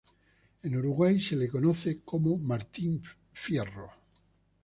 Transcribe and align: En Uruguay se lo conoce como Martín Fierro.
En 0.63 0.73
Uruguay 0.75 1.19
se 1.19 1.35
lo 1.35 1.47
conoce 1.47 1.99
como 2.03 2.35
Martín 2.35 3.03
Fierro. 3.33 3.91